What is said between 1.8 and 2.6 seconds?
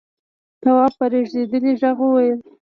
غږ وويل: